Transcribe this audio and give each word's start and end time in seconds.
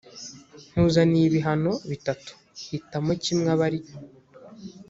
nkuzaniye 0.71 1.25
ibihano 1.27 1.71
bitatu 1.91 2.31
hitamo 2.65 3.11
kimwe 3.23 3.47
abe 3.53 3.63
ari 3.67 3.79